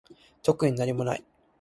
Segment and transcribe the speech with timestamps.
[0.41, 1.23] 特になにもない